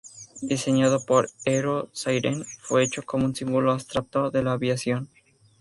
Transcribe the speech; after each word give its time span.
Diseñado 0.41 1.05
por 1.05 1.29
Eero 1.45 1.89
Saarinen 1.91 2.43
fue 2.61 2.83
hecho 2.83 3.03
como 3.03 3.25
un 3.25 3.35
símbolo 3.35 3.71
abstracto 3.71 4.31
de 4.31 4.41
la 4.41 4.53
aviación. 4.53 5.09